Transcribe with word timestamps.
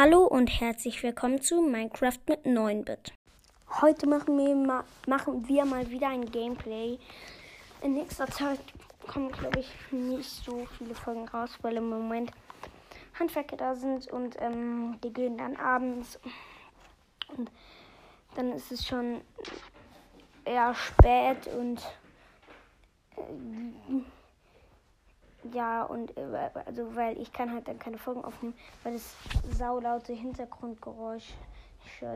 Hallo 0.00 0.26
und 0.26 0.46
herzlich 0.60 1.02
willkommen 1.02 1.42
zu 1.42 1.60
Minecraft 1.60 2.20
mit 2.28 2.44
9-Bit. 2.44 3.12
Heute 3.80 4.06
machen 4.06 4.38
wir, 4.38 4.54
mal, 4.54 4.84
machen 5.08 5.48
wir 5.48 5.64
mal 5.64 5.90
wieder 5.90 6.06
ein 6.06 6.24
Gameplay. 6.30 7.00
In 7.82 7.94
nächster 7.94 8.28
Zeit 8.28 8.60
kommen, 9.08 9.32
glaube 9.32 9.58
ich, 9.58 9.68
nicht 9.90 10.30
so 10.30 10.68
viele 10.78 10.94
Folgen 10.94 11.26
raus, 11.26 11.58
weil 11.62 11.78
im 11.78 11.88
Moment 11.88 12.30
Handwerker 13.18 13.56
da 13.56 13.74
sind 13.74 14.06
und 14.12 14.36
ähm, 14.38 15.00
die 15.02 15.12
gehen 15.12 15.36
dann 15.36 15.56
abends. 15.56 16.20
Und 17.36 17.50
dann 18.36 18.52
ist 18.52 18.70
es 18.70 18.86
schon 18.86 19.22
eher 20.44 20.76
spät 20.76 21.48
und 21.48 21.80
äh, 23.16 24.02
ja, 25.52 25.82
und 25.84 26.16
äh, 26.16 26.50
also 26.64 26.94
weil 26.96 27.20
ich 27.20 27.32
kann 27.32 27.52
halt 27.52 27.68
dann 27.68 27.78
keine 27.78 27.98
Folgen 27.98 28.24
aufnehmen, 28.24 28.54
weil 28.82 28.94
es 28.94 29.14
saulaute 29.56 30.12
Hintergrundgeräusche 30.12 31.34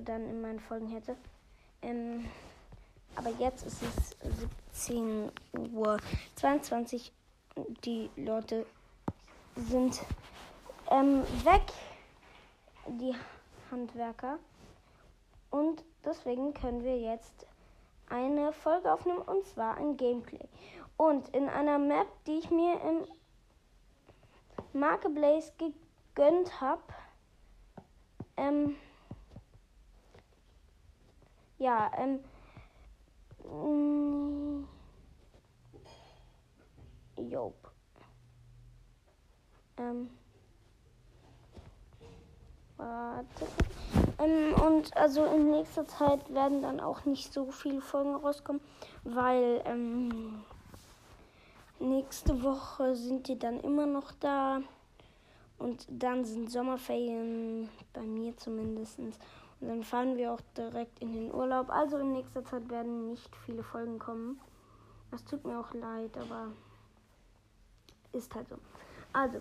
dann 0.05 0.29
in 0.29 0.41
meinen 0.41 0.61
Folgen 0.61 0.89
hätte. 0.89 1.17
Ähm, 1.83 2.27
aber 3.17 3.31
jetzt 3.39 3.67
ist 3.67 3.83
es 3.83 4.17
17 4.73 5.31
Uhr 5.75 5.99
22. 6.37 7.13
Die 7.85 8.11
Leute 8.17 8.67
sind 9.57 10.01
ähm, 10.91 11.23
weg, 11.45 11.63
die 12.87 13.15
Handwerker. 13.71 14.39
Und 15.51 15.85
deswegen 16.05 16.55
können 16.55 16.83
wir 16.83 16.99
jetzt 16.99 17.47
eine 18.09 18.53
Folge 18.53 18.93
aufnehmen 18.93 19.21
und 19.21 19.47
zwar 19.47 19.77
ein 19.77 19.97
Gameplay. 19.97 20.49
Und 20.97 21.29
in 21.31 21.49
einer 21.49 21.79
Map, 21.79 22.07
die 22.27 22.39
ich 22.39 22.51
mir 22.51 22.81
im 22.83 23.07
Marke 24.73 25.09
Blaze 25.11 25.53
gegönnt 25.59 26.61
habe, 26.61 26.83
ähm, 28.37 28.77
ja, 31.59 31.91
ähm, 31.97 32.21
mm, 33.45 34.69
Job. 37.31 37.55
Ähm, 39.77 40.11
warte. 42.77 43.47
Ähm, 44.19 44.55
und 44.61 44.97
also 44.97 45.25
in 45.27 45.51
nächster 45.51 45.87
Zeit 45.87 46.33
werden 46.33 46.63
dann 46.63 46.81
auch 46.81 47.05
nicht 47.05 47.33
so 47.33 47.51
viele 47.51 47.81
Folgen 47.81 48.15
rauskommen, 48.15 48.61
weil 49.05 49.63
ähm, 49.65 50.45
nächste 51.83 52.43
Woche 52.43 52.95
sind 52.95 53.29
die 53.29 53.39
dann 53.39 53.61
immer 53.61 53.87
noch 53.87 54.13
da. 54.21 54.61
Und 55.59 55.87
dann 55.89 56.25
sind 56.25 56.51
Sommerferien, 56.51 57.69
bei 57.93 58.03
mir 58.03 58.37
zumindest. 58.37 58.99
Und 58.99 59.17
dann 59.61 59.85
fahren 59.85 60.17
wir 60.17 60.33
auch 60.33 60.41
direkt 60.57 60.99
in 61.01 61.13
den 61.13 61.33
Urlaub. 61.33 61.71
Also 61.71 61.99
in 61.99 62.13
nächster 62.13 62.45
Zeit 62.45 62.69
werden 62.69 63.11
nicht 63.11 63.31
viele 63.47 63.63
Folgen 63.63 63.99
kommen. 63.99 64.41
Das 65.11 65.25
tut 65.25 65.45
mir 65.45 65.59
auch 65.61 65.73
leid, 65.75 66.17
aber 66.17 66.49
ist 68.13 68.35
halt 68.35 68.49
so. 68.49 68.57
Also, 69.13 69.41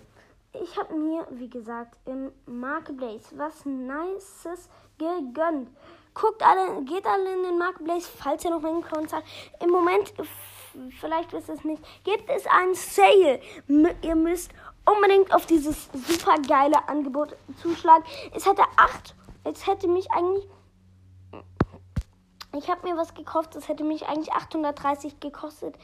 ich 0.53 0.77
habe 0.77 0.93
mir, 0.95 1.25
wie 1.31 1.49
gesagt, 1.49 1.97
im 2.05 2.31
Marketplace 2.45 3.33
was 3.37 3.65
Nices 3.65 4.69
gegönnt. 4.97 5.69
Guckt 6.13 6.43
alle, 6.43 6.83
geht 6.83 7.05
alle 7.05 7.33
in 7.33 7.43
den 7.43 7.57
Marketplace, 7.57 8.07
falls 8.07 8.43
ihr 8.43 8.51
noch 8.51 8.63
einen 8.63 8.83
Account 8.83 9.13
habt. 9.13 9.25
Im 9.61 9.69
Moment, 9.69 10.13
vielleicht 10.99 11.33
wisst 11.33 11.49
ihr 11.49 11.55
es 11.55 11.63
nicht, 11.63 11.83
gibt 12.03 12.29
es 12.29 12.45
ein 12.47 12.73
Sale. 12.73 13.41
Ihr 14.01 14.15
müsst 14.15 14.51
unbedingt 14.85 15.33
auf 15.33 15.45
dieses 15.45 15.89
super 15.93 16.35
geile 16.47 16.87
Angebot 16.87 17.35
zuschlagen. 17.61 18.03
Es 18.33 18.45
hätte 18.45 18.63
acht, 18.77 19.15
es 19.43 19.67
hätte 19.67 19.87
mich 19.87 20.11
eigentlich 20.11 20.47
ich 22.57 22.69
habe 22.69 22.85
mir 22.85 22.97
was 22.97 23.13
gekauft, 23.13 23.55
das 23.55 23.69
hätte 23.69 23.85
mich 23.85 24.07
eigentlich 24.07 24.33
830 24.33 25.21
gekostet. 25.21 25.75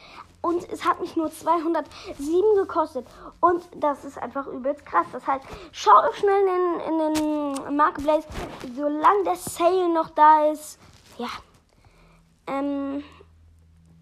Und 0.42 0.68
es 0.70 0.84
hat 0.84 1.00
mich 1.00 1.16
nur 1.16 1.32
207 1.32 1.86
gekostet. 2.56 3.08
Und 3.40 3.64
das 3.76 4.04
ist 4.04 4.18
einfach 4.18 4.48
übelst 4.48 4.86
krass. 4.86 5.08
Das 5.14 5.26
heißt, 5.26 5.46
schau 5.72 6.12
schnell 6.14 6.46
in, 6.48 6.80
in 6.82 7.14
den 7.14 7.78
Marketplace, 7.78 8.26
solange 8.76 9.24
der 9.24 9.36
Sale 9.38 9.94
noch 9.94 10.10
da 10.10 10.52
ist. 10.52 10.78
Ja. 11.18 11.30
Ähm, 12.48 13.04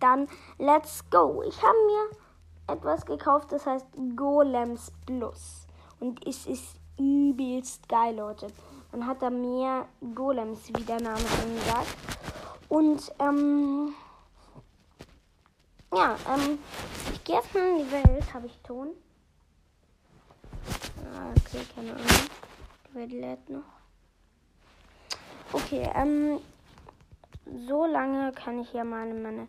dann 0.06 0.28
let's 0.60 1.04
go. 1.10 1.44
Ich 1.48 1.62
habe 1.62 1.78
mir 1.88 2.76
etwas 2.76 3.06
gekauft, 3.06 3.52
das 3.52 3.66
heißt 3.66 3.88
Golems 4.16 4.92
Plus. 5.06 5.68
Und 6.00 6.26
es 6.28 6.46
ist 6.46 6.76
übelst 6.98 7.88
geil, 7.90 8.16
Leute. 8.16 8.48
Man 8.92 9.08
hat 9.08 9.22
da 9.22 9.30
mehr 9.30 9.88
Golems, 10.14 10.68
wie 10.70 10.84
der 10.84 11.02
Name 11.02 11.20
schon 11.20 11.58
sagt. 11.68 11.98
Und 12.70 13.12
ähm, 13.20 13.94
ja, 15.94 16.16
ähm, 16.34 16.60
ich 17.14 17.24
gehe 17.24 17.36
erstmal 17.36 17.64
in 17.70 17.78
die 17.80 17.92
Welt. 17.92 18.34
Habe 18.34 18.46
ich 18.46 18.58
Ton? 18.60 18.90
Ah, 21.04 21.30
okay, 21.32 21.66
keine 21.76 21.92
Ahnung. 21.92 22.06
Die 22.90 22.96
Welt 22.96 23.12
lädt 23.12 23.50
noch. 23.50 23.64
Okay, 25.52 25.90
ähm, 25.96 26.40
so 27.68 27.86
lange 27.86 28.32
kann 28.34 28.60
ich 28.60 28.74
ja 28.74 28.84
mal 28.84 29.08
in 29.08 29.22
meine 29.22 29.48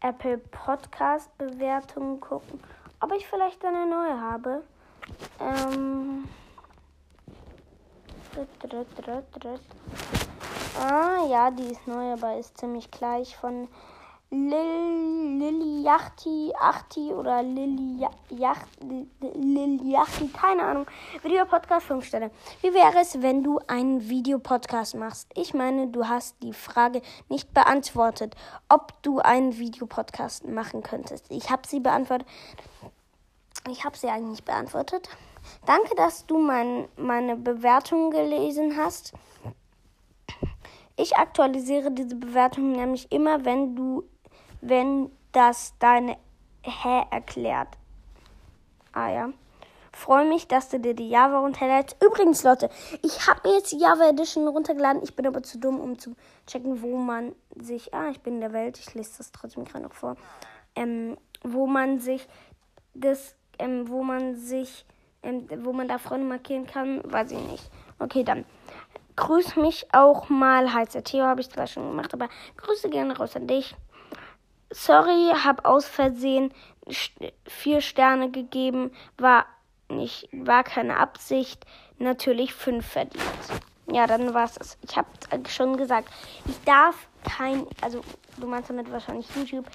Apple 0.00 0.38
Podcast 0.38 1.36
Bewertungen 1.38 2.20
gucken, 2.20 2.60
ob 3.00 3.12
ich 3.12 3.26
vielleicht 3.26 3.64
eine 3.64 3.86
neue 3.86 4.20
habe. 4.20 4.62
Ähm, 5.40 6.28
Ah, 10.80 11.26
ja, 11.28 11.50
die 11.50 11.72
ist 11.72 11.86
neu, 11.88 12.12
aber 12.12 12.38
ist 12.38 12.56
ziemlich 12.58 12.90
gleich 12.90 13.36
von 13.36 13.68
Liliachti, 15.38 16.52
Achti 16.58 17.12
oder 17.14 17.42
Liliachti, 17.42 19.08
keine 20.28 20.64
Ahnung. 20.64 20.86
Videopodcast 21.22 21.86
5 21.86 22.04
Sterne. 22.04 22.30
Wie 22.60 22.74
wäre 22.74 22.98
es, 23.00 23.22
wenn 23.22 23.42
du 23.42 23.58
einen 23.68 24.06
Videopodcast 24.08 24.96
machst? 24.96 25.30
Ich 25.34 25.54
meine, 25.54 25.86
du 25.88 26.06
hast 26.06 26.36
die 26.42 26.52
Frage 26.52 27.00
nicht 27.30 27.54
beantwortet, 27.54 28.36
ob 28.68 29.02
du 29.02 29.20
einen 29.20 29.56
Videopodcast 29.58 30.46
machen 30.46 30.82
könntest. 30.82 31.30
Ich 31.30 31.48
habe 31.48 31.66
sie 31.66 31.80
beantwortet. 31.80 32.28
Ich 33.70 33.84
habe 33.84 33.96
sie 33.96 34.08
eigentlich 34.08 34.44
beantwortet. 34.44 35.08
Danke, 35.64 35.94
dass 35.96 36.26
du 36.26 36.38
mein, 36.38 36.86
meine 36.96 37.34
Bewertung 37.36 38.10
gelesen 38.10 38.76
hast. 38.76 39.14
Ich 40.96 41.16
aktualisiere 41.16 41.90
diese 41.92 42.16
Bewertung 42.16 42.72
nämlich 42.72 43.12
immer, 43.12 43.44
wenn 43.44 43.76
du, 43.76 44.04
wenn 44.60 45.10
das 45.32 45.74
deine 45.78 46.16
Hä 46.62 47.04
erklärt. 47.10 47.68
Ah 48.92 49.10
ja. 49.10 49.30
Freue 49.92 50.28
mich, 50.28 50.46
dass 50.46 50.68
du 50.68 50.78
dir 50.78 50.94
die 50.94 51.08
Java 51.08 51.40
runterlädst. 51.40 51.96
Übrigens, 52.04 52.44
Leute, 52.44 52.68
ich 53.02 53.26
habe 53.26 53.48
mir 53.48 53.56
jetzt 53.56 53.72
die 53.72 53.78
Java 53.78 54.08
Edition 54.08 54.46
runtergeladen. 54.46 55.02
Ich 55.02 55.16
bin 55.16 55.26
aber 55.26 55.42
zu 55.42 55.58
dumm, 55.58 55.80
um 55.80 55.98
zu 55.98 56.14
checken, 56.46 56.82
wo 56.82 56.98
man 56.98 57.34
sich. 57.56 57.92
Ah, 57.94 58.08
ich 58.10 58.20
bin 58.20 58.34
in 58.34 58.40
der 58.40 58.52
Welt. 58.52 58.78
Ich 58.78 58.94
lese 58.94 59.18
das 59.18 59.32
trotzdem 59.32 59.64
gerade 59.64 59.84
noch 59.84 59.94
vor. 59.94 60.16
Ähm, 60.76 61.16
wo 61.42 61.66
man 61.66 61.98
sich 61.98 62.28
das, 62.94 63.34
ähm, 63.58 63.88
wo 63.88 64.02
man 64.02 64.36
sich, 64.36 64.84
ähm, 65.22 65.48
wo 65.64 65.72
man 65.72 65.88
da 65.88 65.98
Freunde 65.98 66.26
markieren 66.26 66.66
kann, 66.66 67.00
weiß 67.04 67.32
ich 67.32 67.40
nicht. 67.50 67.70
Okay, 67.98 68.22
dann 68.22 68.44
grüß 69.16 69.56
mich 69.56 69.86
auch 69.92 70.28
mal. 70.28 70.72
Heißer 70.72 71.02
Theo 71.02 71.24
habe 71.24 71.40
ich 71.40 71.50
zwar 71.50 71.66
schon 71.66 71.88
gemacht, 71.88 72.14
aber 72.14 72.28
Grüße 72.56 72.88
gerne 72.88 73.16
raus 73.16 73.34
an 73.34 73.48
dich. 73.48 73.74
Sorry, 74.70 75.32
habe 75.44 75.64
aus 75.64 75.86
Versehen 75.86 76.52
vier 77.46 77.80
Sterne 77.80 78.30
gegeben. 78.30 78.90
War 79.16 79.46
nicht, 79.88 80.28
war 80.32 80.64
keine 80.64 80.98
Absicht. 80.98 81.64
Natürlich 81.98 82.54
fünf 82.54 82.86
verdient. 82.86 83.22
Ja, 83.90 84.06
dann 84.06 84.34
war 84.34 84.44
es. 84.44 84.76
Ich 84.82 84.96
habe 84.96 85.08
schon 85.48 85.76
gesagt, 85.76 86.08
ich 86.46 86.60
darf 86.64 87.08
kein, 87.24 87.66
also 87.80 88.02
du 88.36 88.46
meinst 88.46 88.68
damit 88.68 88.90
wahrscheinlich 88.92 89.26
YouTube. 89.34 89.66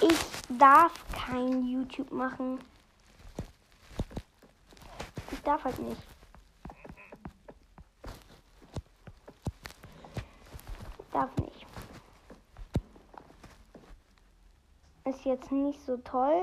Ich 0.00 0.18
darf 0.58 0.92
kein 1.26 1.64
YouTube 1.64 2.12
machen. 2.12 2.60
Ich 5.30 5.40
darf 5.40 5.64
halt 5.64 5.78
nicht. 5.78 6.02
darf 11.12 11.30
nicht. 11.36 11.51
Ist 15.12 15.26
jetzt 15.26 15.52
nicht 15.52 15.78
so 15.84 15.98
toll, 15.98 16.42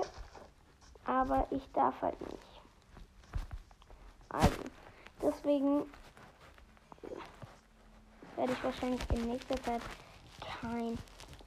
aber 1.03 1.47
ich 1.49 1.71
darf 1.71 1.99
halt 2.03 2.21
nicht. 2.21 2.61
Also, 4.29 4.61
deswegen 5.23 5.91
werde 8.35 8.53
ich 8.53 8.63
wahrscheinlich 8.63 9.01
in 9.11 9.31
nächster 9.31 9.59
Zeit 9.63 9.81
kein 10.61 10.99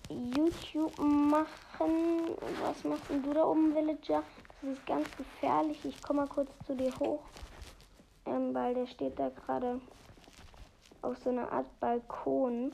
YouTube 0.09 0.99
machen. 0.99 2.35
Was 2.61 2.83
machst 2.83 3.09
du 3.09 3.33
da 3.33 3.45
oben, 3.45 3.73
Villager? 3.73 4.25
Das 4.61 4.71
ist 4.73 4.85
ganz 4.85 5.09
gefährlich. 5.17 5.79
Ich 5.85 6.03
komme 6.03 6.23
mal 6.23 6.29
kurz 6.29 6.51
zu 6.67 6.75
dir 6.75 6.93
hoch. 6.99 7.23
Ähm, 8.27 8.53
weil 8.53 8.75
der 8.75 8.89
steht 8.89 9.17
da 9.17 9.29
gerade 9.29 9.81
auf 11.03 11.17
so 11.19 11.31
einer 11.31 11.53
Art 11.53 11.67
Balkon. 11.79 12.73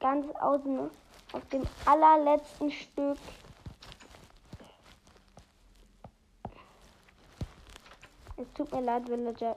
Ganz 0.00 0.26
außen 0.36 0.90
auf 1.32 1.46
dem 1.48 1.62
allerletzten 1.86 2.70
Stück. 2.70 3.18
Es 8.36 8.52
tut 8.54 8.72
mir 8.72 8.82
leid, 8.82 9.08
Villager. 9.08 9.54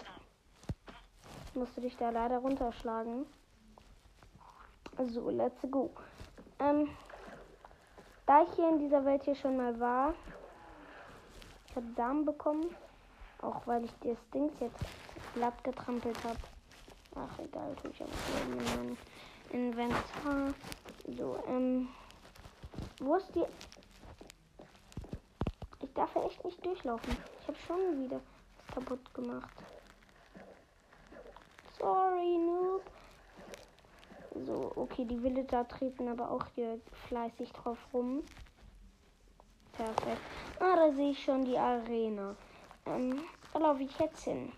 Musst 1.53 1.75
du 1.77 1.81
dich 1.81 1.95
da 1.97 2.09
leider 2.09 2.37
runterschlagen. 2.37 3.25
So, 5.09 5.29
let's 5.29 5.61
go. 5.69 5.91
Ähm, 6.59 6.89
da 8.25 8.43
ich 8.43 8.49
hier 8.55 8.69
in 8.69 8.79
dieser 8.79 9.03
Welt 9.05 9.23
hier 9.23 9.35
schon 9.35 9.57
mal 9.57 9.79
war, 9.79 10.13
ich 11.67 11.75
habe 11.75 11.87
Damen 11.95 12.25
bekommen. 12.25 12.75
Auch 13.41 13.67
weil 13.67 13.85
ich 13.85 13.91
das 14.01 14.17
Ding 14.33 14.49
jetzt 14.59 14.79
glatt 15.33 15.63
getrampelt 15.63 16.17
habe. 16.23 16.39
Ach, 17.15 17.39
egal, 17.39 17.75
tue 17.81 17.91
ich 17.91 18.01
aber 18.01 18.11
in 18.43 18.55
meinem 18.55 18.97
Inventar. 19.51 20.53
So, 21.07 21.37
ähm, 21.47 21.89
wo 22.99 23.15
ist 23.15 23.33
die... 23.35 23.43
Ich 25.81 25.93
darf 25.93 26.15
ja 26.15 26.25
echt 26.25 26.43
nicht 26.43 26.65
durchlaufen. 26.65 27.15
Ich 27.41 27.47
habe 27.47 27.57
schon 27.67 28.03
wieder 28.03 28.19
kaputt 28.73 29.13
gemacht. 29.13 29.53
Sorry, 31.77 32.37
Noob. 32.37 32.81
So, 34.45 34.71
okay, 34.75 35.05
die 35.05 35.21
Villager 35.21 35.67
treten 35.67 36.07
aber 36.07 36.31
auch 36.31 36.45
hier 36.55 36.81
fleißig 37.07 37.51
drauf 37.51 37.77
rum. 37.93 38.23
Perfekt. 39.73 40.21
Ah, 40.59 40.75
da 40.75 40.91
sehe 40.93 41.11
ich 41.11 41.23
schon 41.23 41.45
die 41.45 41.57
Arena. 41.57 42.35
Ähm, 42.85 43.21
da 43.53 43.59
laufe 43.59 43.83
ich 43.83 43.99
jetzt 43.99 44.23
hin. 44.23 44.51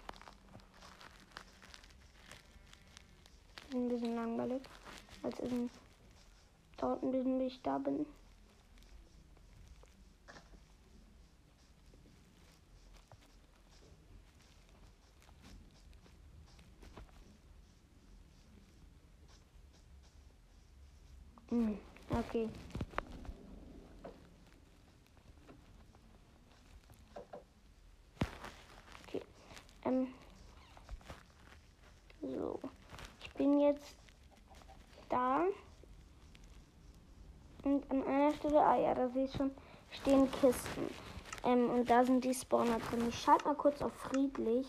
Ein 3.73 3.89
bisschen 3.89 4.15
langweilig. 4.15 4.61
Als 5.23 5.39
es 5.39 5.51
dort 6.77 7.03
ein 7.03 7.11
bisschen, 7.11 7.39
wie 7.39 7.45
ich 7.47 7.61
da 7.61 7.77
bin. 7.77 8.05
Hm, 21.49 21.77
okay. 22.09 22.49
Okay. 29.07 29.21
Ähm. 29.85 30.07
So. 32.21 32.59
Ich 33.21 33.31
bin 33.33 33.59
jetzt 33.59 33.95
da. 35.09 35.45
Und 37.63 37.89
an 37.91 38.03
einer 38.03 38.33
Stelle, 38.33 38.55
ah 38.67 38.75
ja, 38.75 38.93
da 38.93 39.07
sehe 39.09 39.25
ich 39.25 39.33
schon, 39.33 39.51
stehen 39.91 40.29
Kisten. 40.31 40.89
Ähm, 41.43 41.69
und 41.69 41.89
da 41.89 42.03
sind 42.03 42.23
die 42.23 42.33
Spawner 42.33 42.79
drin. 42.89 43.07
Ich 43.07 43.19
schalte 43.19 43.45
mal 43.45 43.55
kurz 43.55 43.81
auf 43.81 43.93
friedlich. 43.93 44.67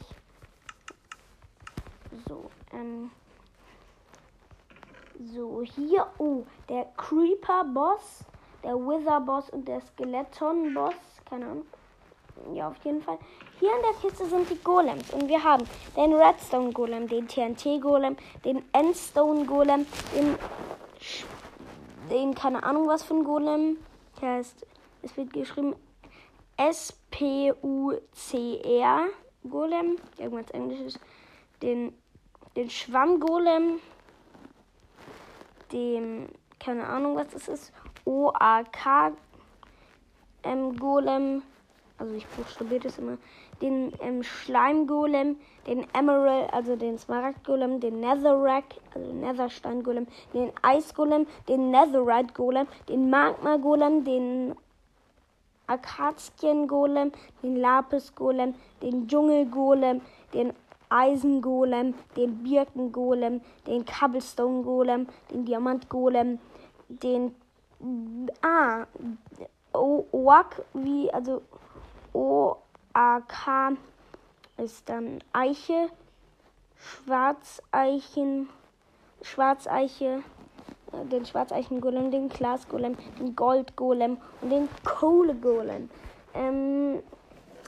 So, 2.28 2.50
ähm. 2.72 3.10
So, 5.34 5.62
hier, 5.62 6.06
oh, 6.18 6.44
der 6.68 6.86
Creeper-Boss, 6.96 8.24
der 8.62 8.76
Wither-Boss 8.76 9.50
und 9.50 9.66
der 9.66 9.80
Skeleton-Boss, 9.80 10.94
keine 11.28 11.46
Ahnung. 11.46 11.66
Ja, 12.54 12.68
auf 12.68 12.76
jeden 12.84 13.02
Fall. 13.02 13.18
Hier 13.58 13.74
in 13.74 13.82
der 13.82 13.94
Kiste 14.00 14.26
sind 14.26 14.48
die 14.48 14.62
Golems 14.62 15.10
und 15.12 15.26
wir 15.26 15.42
haben 15.42 15.64
den 15.96 16.14
Redstone-Golem, 16.14 17.08
den 17.08 17.26
TNT-Golem, 17.26 18.16
den 18.44 18.62
Endstone-Golem, 18.72 19.86
den, 20.14 20.38
den, 22.08 22.34
keine 22.34 22.62
Ahnung 22.62 22.86
was 22.88 23.02
für 23.02 23.14
ein 23.14 23.24
Golem. 23.24 23.78
Der 24.20 24.32
heißt, 24.34 24.66
es 25.02 25.16
wird 25.16 25.32
geschrieben 25.32 25.74
S-P-U-C-R 26.56 28.00
Golem, 29.48 29.96
irgendwas 30.18 30.50
Englisches. 30.50 30.98
Den, 31.62 31.92
den 32.56 32.68
Schwamm-Golem, 32.68 33.78
dem, 35.72 36.28
keine 36.58 36.86
Ahnung, 36.86 37.16
was 37.16 37.28
das 37.28 37.48
ist, 37.48 37.72
OAK 38.04 39.12
ähm, 40.42 40.76
Golem, 40.76 41.42
also 41.96 42.14
ich 42.14 42.26
buchstabiere 42.26 42.80
das 42.80 42.98
immer, 42.98 43.18
den 43.60 43.92
ähm, 44.00 44.22
Schleimgolem, 44.22 45.36
den 45.66 45.86
Emerald, 45.92 46.52
also 46.52 46.76
den 46.76 46.98
Smaragd 46.98 47.44
Golem, 47.44 47.80
den 47.80 48.00
Netherrack, 48.00 48.64
also 48.94 49.12
Netherstein 49.12 49.82
Golem, 49.82 50.06
den 50.32 50.50
Eisgolem, 50.62 51.26
den 51.48 51.70
Netherite 51.70 52.32
Golem, 52.34 52.66
den 52.88 53.10
Magma 53.10 53.56
Golem, 53.56 54.04
den 54.04 54.54
Akazien 55.66 56.66
Golem, 56.66 57.12
den 57.42 57.56
Lapis 57.56 58.14
Golem, 58.14 58.54
den 58.82 59.06
Dschungel 59.06 59.46
Golem, 59.46 60.00
den 60.32 60.52
Eisengolem, 60.88 61.94
den 62.16 62.42
Birkengolem, 62.42 63.40
den 63.66 63.84
Cobblestone 63.84 64.62
Golem, 64.62 65.06
den 65.30 65.44
Diamant 65.44 65.88
Golem, 65.88 66.38
den 66.88 67.34
ah 68.42 68.86
Oak 69.72 70.64
wie 70.72 71.12
also 71.12 71.42
O 72.12 72.56
A 72.98 73.20
K 73.20 73.76
ist 74.56 74.88
dann 74.88 75.22
Eiche, 75.32 75.88
Schwarzeichen, 76.74 78.48
Schwarzeiche, 79.22 80.24
äh, 80.92 81.04
den 81.04 81.24
Schwarzeichen-Golem, 81.24 82.10
den 82.10 82.28
Glas-Golem, 82.28 82.96
den 83.20 83.36
Gold-Golem 83.36 84.16
und 84.40 84.50
den 84.50 84.68
Kohle-Golem. 84.84 85.88
Ähm, 86.34 87.00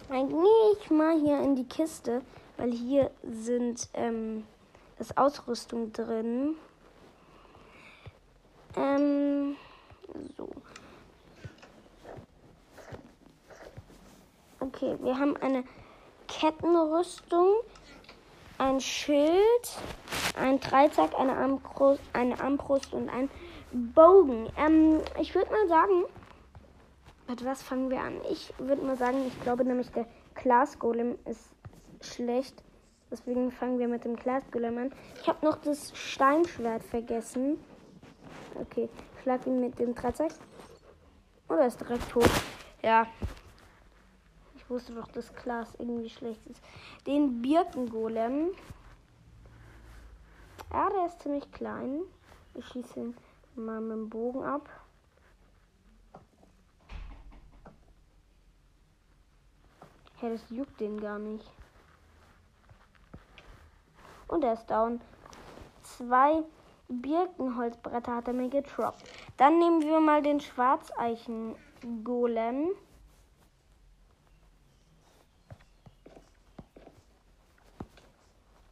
eigentlich 0.09 0.91
mal 0.91 1.17
hier 1.21 1.39
in 1.39 1.55
die 1.55 1.69
Kiste 1.69 2.23
weil 2.61 2.73
hier 2.73 3.11
sind 3.23 3.89
ähm, 3.95 4.45
das 4.99 5.17
Ausrüstung 5.17 5.93
drin. 5.93 6.57
Ähm, 8.77 9.57
so. 10.37 10.49
Okay, 14.81 14.97
wir 15.03 15.19
haben 15.19 15.37
eine 15.37 15.63
Kettenrüstung, 16.27 17.49
ein 18.57 18.81
Schild, 18.81 19.79
ein 20.39 20.59
Dreizack, 20.59 21.11
eine 21.19 21.37
Armbrust, 21.37 22.01
eine 22.15 22.41
Armbrust 22.41 22.95
und 22.95 23.11
ein 23.11 23.29
Bogen. 23.73 24.49
Ähm, 24.57 25.01
ich 25.21 25.35
würde 25.35 25.51
mal 25.51 25.69
sagen, 25.69 26.05
mit 27.29 27.45
was 27.45 27.63
fangen 27.63 27.91
wir 27.91 28.01
an? 28.01 28.15
Ich 28.31 28.55
würde 28.57 28.81
mal 28.81 28.97
sagen, 28.97 29.19
ich 29.27 29.39
glaube 29.43 29.67
nämlich 29.67 29.91
der 29.91 30.07
Glas 30.35 30.79
Golem 30.79 31.19
ist 31.27 31.51
schlecht. 32.01 32.63
Deswegen 33.11 33.51
fangen 33.51 33.79
wir 33.79 33.89
mit 33.89 34.05
dem 34.05 34.17
Glasgolem 34.17 34.79
an. 34.79 34.95
Ich 35.21 35.29
habe 35.29 35.45
noch 35.45 35.57
das 35.57 35.93
Steinschwert 35.95 36.85
vergessen. 36.85 37.63
Okay, 38.55 38.89
schlag 39.23 39.47
ihn 39.47 39.61
mit 39.61 39.79
dem 39.79 39.95
Dreizack. 39.95 40.33
Oder 41.51 41.67
ist 41.67 41.81
direkt 41.81 42.09
tot. 42.09 42.31
Ja. 42.83 43.07
Ich 44.71 44.75
wusste 44.75 44.95
doch, 44.95 45.09
dass 45.09 45.35
Glas 45.35 45.75
irgendwie 45.81 46.09
schlecht 46.09 46.47
ist. 46.47 46.63
Den 47.05 47.43
Birkengolem. 47.43 48.53
Ja, 50.71 50.89
der 50.91 51.07
ist 51.07 51.21
ziemlich 51.21 51.51
klein. 51.51 52.03
Ich 52.55 52.65
schieße 52.69 53.01
ihn 53.01 53.17
mal 53.57 53.81
mit 53.81 53.91
dem 53.91 54.09
Bogen 54.09 54.45
ab. 54.45 54.71
Ja, 60.23 60.29
das 60.29 60.49
juckt 60.51 60.79
den 60.79 61.01
gar 61.01 61.19
nicht. 61.19 61.51
Und 64.29 64.45
er 64.45 64.53
ist 64.53 64.71
down. 64.71 65.01
Zwei 65.83 66.45
Birkenholzbretter 66.87 68.15
hat 68.15 68.29
er 68.29 68.35
mir 68.35 68.51
getroppt. 68.51 69.03
Dann 69.37 69.59
nehmen 69.59 69.83
wir 69.83 69.99
mal 69.99 70.23
den 70.23 70.39
Schwarzeichen-Golem. 70.39 72.69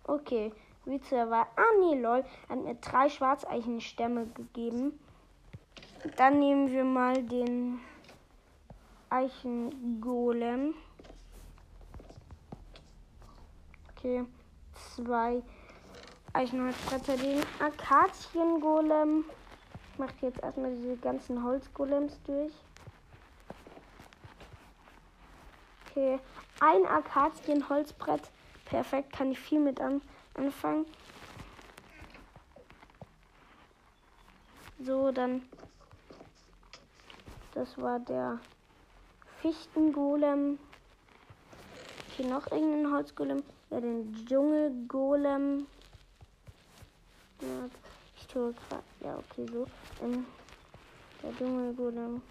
Okay, 0.09 0.53
wie 0.85 1.01
zu 1.01 1.15
erwarten. 1.15 1.53
Ah, 1.57 1.79
nee, 1.81 2.01
lol. 2.01 2.25
Hat 2.49 2.65
mir 2.65 2.75
drei 2.75 3.09
Schwarzeichen-Stämme 3.09 4.27
gegeben. 4.35 4.99
Dann 6.17 6.41
nehmen 6.41 6.73
wir 6.73 6.85
mal 6.85 7.23
den 7.23 7.79
Eichen-Golem. 9.11 10.75
Okay 13.97 14.27
zwei 14.99 15.43
Eichenholzbretter, 16.33 17.17
den 17.17 17.43
Akazien-Golem. 17.61 19.25
Ich 19.93 19.99
mache 19.99 20.15
jetzt 20.23 20.43
erstmal 20.43 20.75
diese 20.75 20.97
ganzen 20.97 21.43
Holzgolems 21.43 22.19
durch. 22.25 22.53
Okay, 25.87 26.19
ein 26.61 26.87
Akazien-Holzbrett. 26.87 28.31
Perfekt, 28.69 29.13
kann 29.13 29.33
ich 29.33 29.39
viel 29.39 29.61
mit 29.61 29.81
an 29.81 30.03
anfangen. 30.35 30.87
So, 34.81 35.11
dann. 35.11 35.43
Das 37.55 37.77
war 37.79 37.99
der 37.99 38.39
Fichtengolem. 39.41 40.59
Hier 42.17 42.27
noch 42.27 42.51
irgendein 42.53 42.93
Holzgolem. 42.93 43.43
Ja, 43.71 43.81
den 43.81 44.27
Dschungelgolem. 44.27 45.67
Ja, 47.41 47.69
ich 48.17 48.27
tue 48.27 48.53
gerade. 48.53 48.85
Ja, 49.01 49.19
okay, 49.19 49.47
so. 49.53 49.67
Ähm, 50.03 50.27
der 51.23 51.37
Dschungelgolem. 51.37 52.23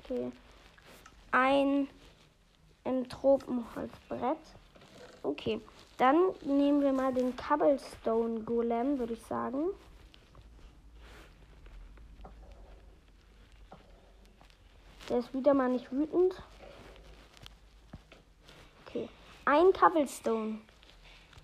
Okay. 0.00 0.32
Ein 1.30 1.88
im 2.86 3.08
Tropenholzbrett. 3.08 4.38
Okay. 5.22 5.60
Dann 5.98 6.16
nehmen 6.42 6.82
wir 6.82 6.92
mal 6.92 7.12
den 7.12 7.34
Cobblestone 7.36 8.40
Golem, 8.40 8.98
würde 8.98 9.14
ich 9.14 9.22
sagen. 9.22 9.70
Der 15.08 15.18
ist 15.18 15.32
wieder 15.32 15.54
mal 15.54 15.70
nicht 15.70 15.90
wütend. 15.90 16.34
Okay. 18.86 19.08
Ein 19.44 19.72
Cobblestone. 19.72 20.58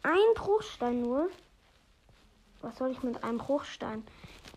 Ein 0.02 0.34
Bruchstein 0.34 1.00
nur. 1.00 1.30
Was 2.60 2.76
soll 2.78 2.90
ich 2.90 3.02
mit 3.02 3.22
einem 3.24 3.38
Bruchstein? 3.38 4.04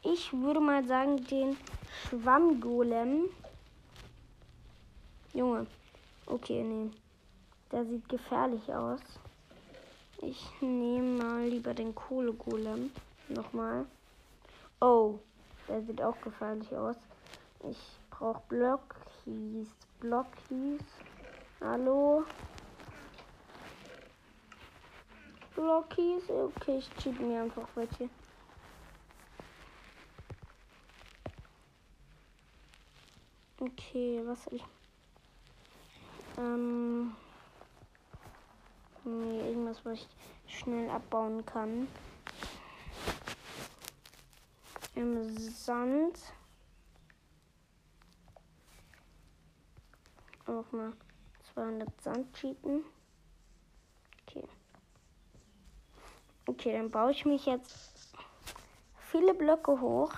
Ich 0.03 0.33
würde 0.33 0.59
mal 0.59 0.85
sagen, 0.85 1.25
den 1.25 1.57
Schwammgolem. 2.09 3.29
Junge. 5.33 5.67
Okay, 6.27 6.63
nee. 6.63 6.91
Der 7.72 7.86
sieht 7.86 8.10
gefährlich 8.10 8.74
aus. 8.74 9.01
Ich 10.22 10.44
nehme 10.60 11.24
mal 11.24 11.48
lieber 11.48 11.74
den 11.74 11.94
Kohlegolem. 11.94 12.91
Nochmal. 13.29 13.86
Oh, 14.82 15.20
der 15.67 15.82
sieht 15.84 16.01
auch 16.01 16.20
gefährlich 16.22 16.75
aus. 16.75 16.96
Ich 17.70 17.77
brauche 18.10 18.41
Blockies. 18.48 19.70
Blockies. 20.00 20.82
Hallo? 21.62 22.24
Blockies. 25.55 26.29
Okay, 26.29 26.77
ich 26.79 26.89
cheat 26.98 27.20
mir 27.20 27.44
einfach 27.44 27.67
welche. 27.75 28.10
Okay, 33.60 34.22
was 34.25 34.44
soll 34.44 34.55
ich 34.55 34.75
ähm. 36.37 37.15
Nee, 39.03 39.49
irgendwas, 39.49 39.85
was 39.85 39.99
ich 39.99 40.57
schnell 40.57 40.89
abbauen 40.89 41.45
kann. 41.45 41.87
Im 44.95 45.37
Sand. 45.37 46.17
Auch 50.47 50.71
mal 50.71 50.93
200 51.53 52.01
Sand 52.01 52.33
cheaten. 52.33 52.83
Okay. 54.23 54.47
Okay, 56.47 56.73
dann 56.73 56.91
baue 56.91 57.11
ich 57.11 57.25
mich 57.25 57.45
jetzt 57.45 58.13
viele 59.11 59.33
Blöcke 59.33 59.79
hoch. 59.79 60.13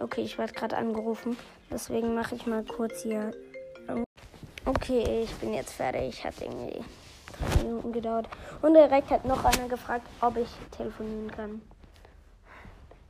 Okay, 0.00 0.22
ich 0.22 0.38
werde 0.38 0.54
gerade 0.54 0.78
angerufen. 0.78 1.36
Deswegen 1.70 2.14
mache 2.14 2.34
ich 2.34 2.46
mal 2.46 2.64
kurz 2.64 3.02
hier. 3.02 3.32
Okay, 4.64 5.24
ich 5.24 5.34
bin 5.36 5.52
jetzt 5.52 5.74
fertig. 5.74 6.24
Hat 6.24 6.40
irgendwie 6.40 6.82
drei 7.38 7.62
Minuten 7.64 7.92
gedauert. 7.92 8.26
Und 8.62 8.72
direkt 8.72 9.10
hat 9.10 9.26
noch 9.26 9.44
einer 9.44 9.68
gefragt, 9.68 10.06
ob 10.22 10.38
ich 10.38 10.48
telefonieren 10.70 11.30
kann. 11.30 11.62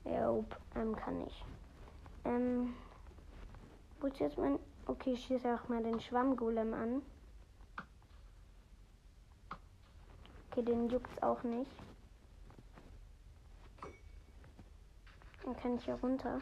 Ja, 0.04 0.34
ähm, 0.74 0.96
kann 0.96 1.24
ich. 1.26 1.44
Ähm, 2.24 2.74
wo 4.00 4.08
ist 4.08 4.18
jetzt 4.18 4.36
mein. 4.36 4.58
Okay, 4.86 5.12
ich 5.12 5.24
schieße 5.24 5.54
auch 5.54 5.68
mal 5.68 5.84
den 5.84 6.00
Schwammgolem 6.00 6.74
an. 6.74 7.02
Okay, 10.50 10.62
den 10.62 10.88
juckt's 10.88 11.22
auch 11.22 11.44
nicht. 11.44 11.70
Dann 15.44 15.56
kann 15.56 15.76
ich 15.76 15.84
hier 15.84 15.94
runter. 15.94 16.40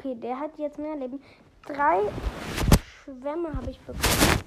Okay, 0.00 0.07
der 0.18 0.38
hat 0.38 0.58
jetzt 0.58 0.78
mehr 0.78 0.96
Leben. 0.96 1.22
Drei 1.66 2.00
Schwämme 3.04 3.54
habe 3.54 3.70
ich 3.70 3.78
bekommen. 3.80 4.42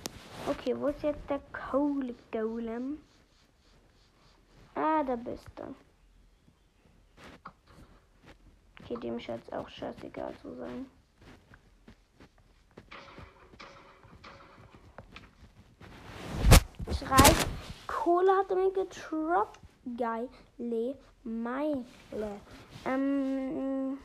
Okay, 0.48 0.76
wo 0.78 0.88
ist 0.88 1.04
jetzt 1.04 1.30
der 1.30 1.40
Kohle 1.52 2.16
Golem? 2.32 2.98
Ah, 4.76 5.04
da 5.04 5.16
bist 5.16 5.48
du. 5.56 5.76
Okay, 8.82 8.96
dem 9.00 9.20
scheint 9.20 9.52
auch 9.54 9.70
scheißegal 9.70 10.34
zu 10.42 10.56
sein. 10.56 10.86
Schreibt, 16.88 17.48
Kohle 17.88 18.32
hat 18.38 18.50
er 18.50 18.56
mir 18.56 18.72
getroppt. 18.72 19.60
Geile 19.98 20.96
Meile. 21.24 22.42
Ähm, 22.86 23.98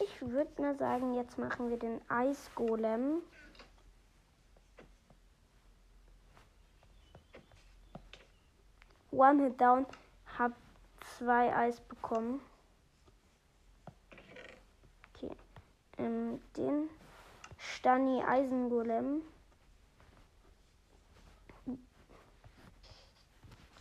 ich 0.00 0.20
würde 0.22 0.60
mal 0.60 0.76
sagen, 0.76 1.14
jetzt 1.14 1.38
machen 1.38 1.70
wir 1.70 1.78
den 1.78 2.00
Eisgolem. 2.08 3.22
One 9.10 9.44
Hit 9.44 9.60
Down. 9.60 9.86
Hab 10.38 10.52
zwei 11.18 11.54
Eis 11.54 11.80
bekommen. 11.80 12.40
Okay. 15.14 15.34
Ähm, 15.96 16.40
den 16.56 16.88
Stani 17.56 18.22
Eisengolem. 18.22 19.22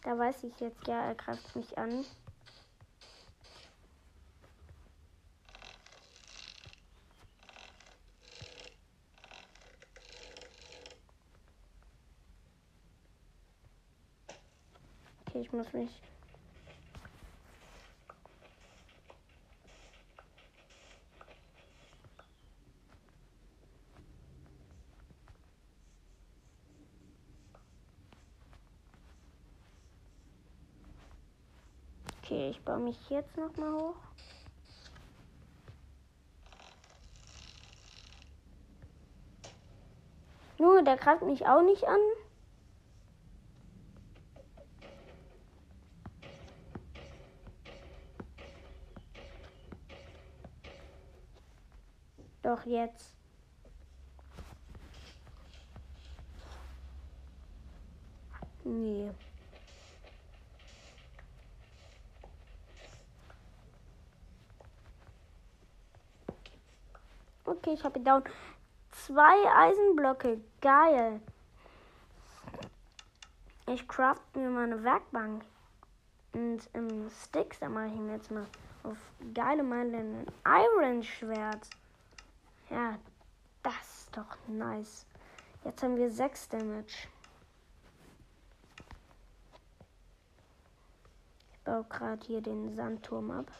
Da 0.04 0.18
weiß 0.18 0.46
ich 0.46 0.60
jetzt, 0.62 0.88
ja, 0.88 1.04
er 1.08 1.16
greift 1.16 1.56
mich 1.56 1.78
an. 1.78 2.06
Okay, 15.38 15.46
ich 15.46 15.52
muss 15.52 15.72
mich. 15.74 16.02
Okay, 32.24 32.50
ich 32.50 32.64
baue 32.64 32.80
mich 32.80 32.98
jetzt 33.10 33.38
noch 33.38 33.56
mal 33.58 33.72
hoch. 33.74 33.96
Nur, 40.58 40.82
der 40.82 40.98
greift 40.98 41.22
mich 41.22 41.46
auch 41.46 41.62
nicht 41.62 41.84
an. 41.84 42.00
Doch 52.48 52.57
jetzt. 52.68 53.14
Nee. 58.64 59.10
Okay, 67.46 67.74
ich 67.74 67.84
habe 67.84 68.00
down. 68.02 68.24
Zwei 68.92 69.36
Eisenblöcke. 69.56 70.42
Geil. 70.60 71.22
Ich 73.68 73.88
craft 73.88 74.36
mir 74.36 74.50
mal 74.50 74.66
eine 74.66 74.84
Werkbank. 74.84 75.46
Und 76.34 76.62
ähm, 76.74 77.10
Sticks, 77.10 77.60
da 77.60 77.70
mache 77.70 77.88
ich 77.88 77.94
mir 77.94 78.14
jetzt 78.14 78.32
mal 78.32 78.46
auf 78.84 78.98
geile 79.34 79.64
Meile 79.64 79.98
ein 79.98 80.26
Iron 80.46 81.04
Schwert. 81.04 81.68
Ja, 82.70 82.98
das 83.64 83.74
ist 83.74 84.18
doch 84.18 84.38
nice. 84.48 85.06
Jetzt 85.64 85.84
haben 85.84 85.96
wir 85.96 86.12
6 86.12 86.50
Damage. 86.50 87.08
Ich 91.54 91.60
baue 91.64 91.84
gerade 91.86 92.26
hier 92.26 92.42
den 92.42 92.76
Sandturm 92.76 93.32
ab. 93.32 93.52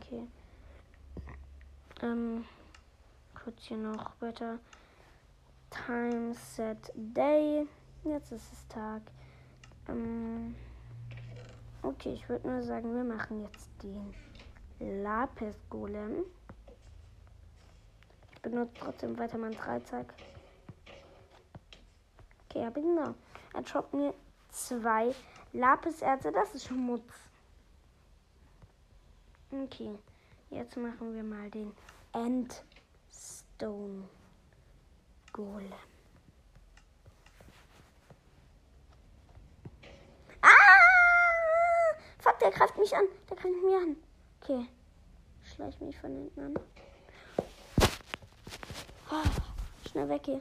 Okay. 0.00 0.28
Ähm, 2.02 2.44
kurz 3.34 3.62
hier 3.62 3.76
noch 3.76 4.20
weiter. 4.20 4.58
Time 5.70 6.34
set 6.34 6.92
day. 6.94 7.66
Jetzt 8.04 8.32
ist 8.32 8.52
es 8.52 8.68
Tag. 8.68 9.02
Ähm, 9.88 10.54
okay, 11.82 12.12
ich 12.12 12.28
würde 12.28 12.48
nur 12.48 12.62
sagen, 12.62 12.94
wir 12.94 13.04
machen 13.04 13.42
jetzt 13.42 13.70
den 13.82 14.14
Lapis 14.84 15.56
Golem. 15.70 16.24
Ich 18.34 18.42
benutze 18.42 18.74
trotzdem 18.78 19.18
weiter 19.18 19.38
mein 19.38 19.52
Dreizack. 19.52 20.12
Okay, 22.48 22.66
hab 22.66 22.76
ich 22.76 22.84
noch. 22.84 23.14
Er 23.54 23.62
droppt 23.62 23.94
mir 23.94 24.14
zwei 24.50 25.14
Lapiserze. 25.52 26.30
Das 26.30 26.54
ist 26.54 26.66
Schmutz. 26.66 27.12
Okay, 29.50 29.98
jetzt 30.50 30.76
machen 30.76 31.14
wir 31.14 31.22
mal 31.22 31.50
den 31.50 31.72
Endstone 32.12 34.08
Golem. 35.32 35.72
Ah! 40.42 40.48
Fuck, 42.18 42.38
der 42.40 42.50
greift 42.50 42.76
mich 42.76 42.94
an. 42.94 43.04
Der 43.30 43.36
greift 43.36 43.62
mich 43.62 43.74
an. 43.74 43.96
Okay. 44.46 44.66
Schleich 45.42 45.80
mich 45.80 45.96
von 45.96 46.12
hinten 46.12 46.40
an. 46.40 46.54
Oh, 49.10 49.88
schnell 49.88 50.08
weg 50.10 50.20
hier. 50.26 50.40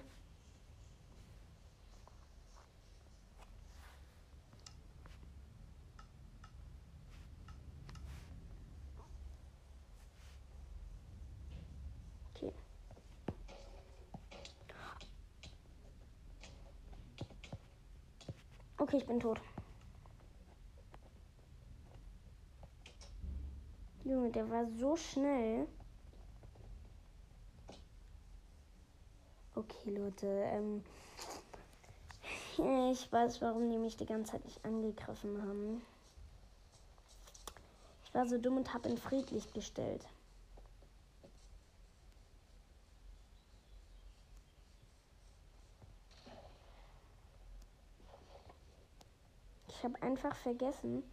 Okay. 12.36 12.51
Okay, 18.79 18.98
ich 18.98 19.05
bin 19.05 19.22
tot. 19.22 19.39
Junge, 24.13 24.29
der 24.29 24.48
war 24.48 24.67
so 24.77 24.96
schnell. 24.96 25.67
Okay, 29.55 29.89
Leute, 29.89 30.27
ähm, 30.27 30.84
ich 32.91 33.12
weiß, 33.12 33.41
warum 33.41 33.72
die 33.72 33.79
mich 33.79 33.98
die 33.98 34.05
ganze 34.05 34.34
Zeit 34.34 34.46
nicht 34.46 34.63
angegriffen 34.63 35.41
haben. 35.41 35.82
Ich 38.05 38.13
war 38.13 38.27
so 38.27 38.38
dumm 38.38 38.58
und 38.58 38.72
habe 38.75 38.88
ihn 38.88 39.00
friedlich 39.00 39.51
gestellt. 39.51 40.05
Ich 49.70 49.84
habe 49.84 50.00
einfach 50.03 50.36
vergessen, 50.36 51.03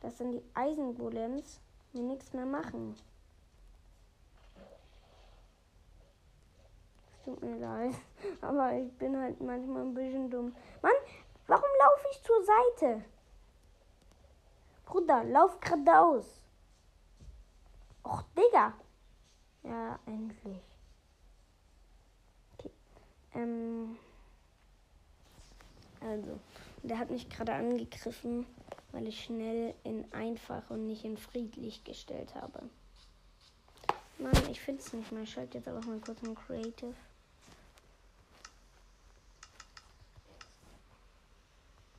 dass 0.00 0.18
dann 0.18 0.32
die 0.32 0.44
Eisengolems 0.52 1.58
mir 1.92 2.02
nichts 2.02 2.32
mehr 2.32 2.46
machen. 2.46 2.96
Tut 7.24 7.42
mir 7.42 7.56
leid, 7.56 7.94
aber 8.40 8.74
ich 8.74 8.92
bin 8.98 9.16
halt 9.16 9.40
manchmal 9.40 9.82
ein 9.82 9.94
bisschen 9.94 10.30
dumm. 10.30 10.54
Mann, 10.82 10.92
warum 11.46 11.68
laufe 11.78 12.06
ich 12.12 12.22
zur 12.22 12.44
Seite? 12.44 13.04
Bruder, 14.86 15.22
lauf 15.24 15.60
geradeaus. 15.60 16.40
Och, 18.02 18.24
Digga. 18.36 18.72
Ja, 19.62 19.98
endlich. 20.06 20.62
Okay. 22.58 22.70
Ähm. 23.34 23.98
Also, 26.00 26.40
der 26.82 26.98
hat 26.98 27.10
mich 27.10 27.28
gerade 27.28 27.52
angegriffen 27.52 28.46
weil 28.92 29.06
ich 29.06 29.24
schnell 29.24 29.74
in 29.84 30.12
einfach 30.12 30.68
und 30.70 30.86
nicht 30.86 31.04
in 31.04 31.16
friedlich 31.16 31.84
gestellt 31.84 32.34
habe. 32.34 32.62
Mann, 34.18 34.50
ich 34.50 34.60
finde 34.60 34.82
es 34.82 34.92
nicht 34.92 35.12
mehr. 35.12 35.22
Ich 35.22 35.32
schalte 35.32 35.58
jetzt 35.58 35.68
aber 35.68 35.80
mal 35.82 35.98
kurz 36.00 36.22
in 36.22 36.34
Creative. 36.34 36.94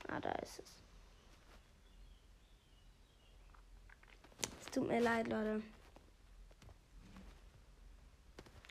Ah, 0.08 0.20
da 0.20 0.32
ist 0.34 0.60
es. 0.60 0.72
Es 4.60 4.72
tut 4.72 4.88
mir 4.88 5.00
leid, 5.00 5.28
Leute. 5.30 5.64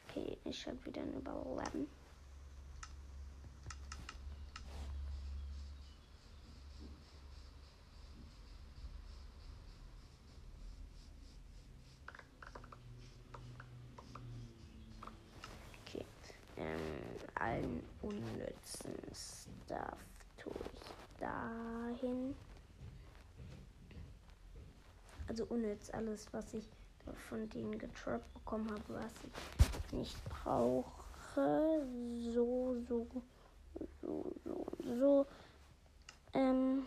Okay, 0.09 0.37
ich 0.44 0.61
schalte 0.61 0.85
wieder 0.85 1.02
in 1.02 1.14
Überleben. 1.14 1.99
Allen 17.50 17.82
unnützen 18.02 18.94
Stuff 19.12 19.98
tue 20.38 20.52
ich 20.74 21.20
dahin. 21.20 22.34
Also 25.28 25.44
unnütz 25.46 25.90
alles, 25.90 26.32
was 26.32 26.54
ich 26.54 26.68
von 27.28 27.48
denen 27.50 27.78
getroppt 27.78 28.32
bekommen 28.34 28.70
habe, 28.70 28.82
was 28.88 29.12
ich 29.24 29.92
nicht 29.92 30.24
brauche. 30.28 31.00
So, 31.34 32.76
so, 32.88 33.06
so, 34.02 34.32
so, 34.44 34.66
so. 34.98 35.26
Ähm. 36.34 36.86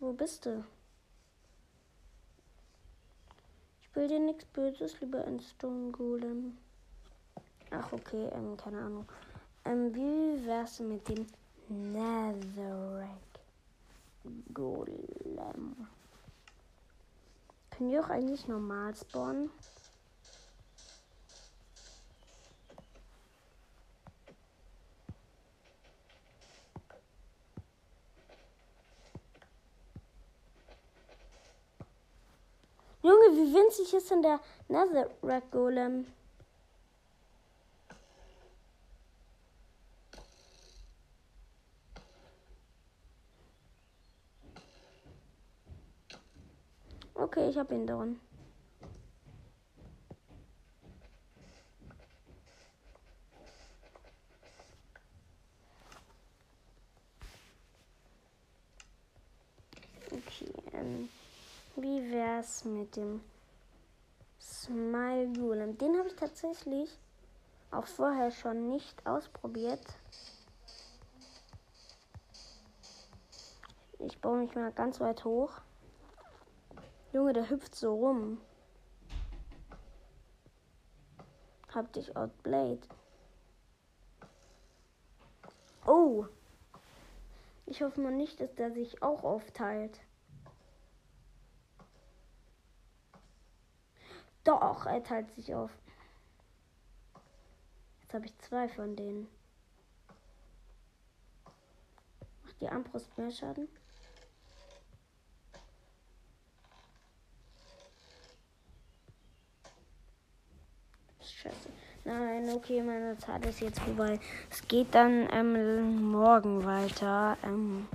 Wo 0.00 0.12
bist 0.12 0.44
du? 0.44 0.62
Will 3.94 4.08
dir 4.08 4.18
nichts 4.18 4.44
Böses, 4.46 5.00
lieber 5.00 5.24
ein 5.24 5.40
Stone 5.40 5.92
Golem. 5.92 6.56
Ach, 7.70 7.92
okay, 7.92 8.28
ähm, 8.32 8.56
keine 8.56 8.78
Ahnung. 8.78 9.06
Ähm, 9.64 9.94
wie 9.94 10.46
wär's 10.46 10.80
mit 10.80 11.08
dem 11.08 11.26
Netherrack 11.68 13.08
Golem? 14.52 15.76
Können 17.70 17.90
die 17.90 17.98
auch 17.98 18.10
eigentlich 18.10 18.46
normal 18.46 18.94
spawnen? 18.94 19.50
Junge, 33.04 33.33
wie 33.44 33.54
winzig 33.54 33.92
ist 33.92 34.10
denn 34.10 34.22
der 34.22 34.40
Netherrack 34.68 35.50
Golem? 35.50 36.06
Okay, 47.14 47.50
ich 47.50 47.58
habe 47.58 47.74
ihn 47.74 47.86
drin. 47.86 48.20
Okay, 60.10 60.52
ähm. 60.72 61.08
Wie 61.76 62.10
wär's 62.12 62.64
mit 62.64 62.94
dem 62.94 63.20
Smile 64.64 65.30
Golem? 65.38 65.76
Den 65.76 65.98
habe 65.98 66.08
ich 66.08 66.16
tatsächlich 66.16 66.98
auch 67.70 67.86
vorher 67.86 68.30
schon 68.30 68.68
nicht 68.68 69.06
ausprobiert. 69.06 69.84
Ich 73.98 74.18
baue 74.22 74.38
mich 74.38 74.54
mal 74.54 74.72
ganz 74.72 75.00
weit 75.00 75.24
hoch. 75.24 75.52
Junge, 77.12 77.34
der 77.34 77.50
hüpft 77.50 77.74
so 77.74 77.94
rum. 77.94 78.40
Hab 81.74 81.92
dich 81.92 82.16
outplayed. 82.16 82.88
Oh. 85.86 86.24
Ich 87.66 87.82
hoffe 87.82 88.00
mal 88.00 88.12
nicht, 88.12 88.40
dass 88.40 88.54
der 88.54 88.72
sich 88.72 89.02
auch 89.02 89.24
aufteilt. 89.24 90.00
Doch, 94.44 94.84
er 94.84 95.02
teilt 95.02 95.30
sich 95.32 95.54
auf. 95.54 95.70
Jetzt 98.02 98.14
habe 98.14 98.26
ich 98.26 98.38
zwei 98.38 98.68
von 98.68 98.94
denen. 98.94 99.26
Macht 102.44 102.60
die 102.60 102.68
Armbrust 102.68 103.16
mehr 103.16 103.30
Schaden? 103.30 103.68
Scheiße. 111.22 111.70
Nein, 112.04 112.50
okay, 112.50 112.82
meine 112.82 113.16
Zeit 113.16 113.46
ist 113.46 113.60
jetzt 113.60 113.80
vorbei. 113.80 114.20
Es 114.50 114.68
geht 114.68 114.94
dann 114.94 115.26
ähm, 115.32 116.10
morgen 116.10 116.62
weiter 116.66 117.38
ähm, 117.42 117.88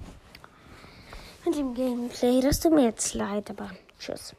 mit 1.46 1.56
dem 1.56 1.76
Gameplay. 1.76 2.42
Das 2.42 2.60
tut 2.60 2.74
mir 2.74 2.86
jetzt 2.86 3.14
leid, 3.14 3.52
aber 3.52 3.70
tschüss. 4.00 4.34